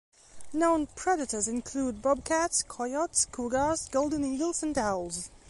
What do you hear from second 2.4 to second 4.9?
coyotes, cougars, golden eagles, and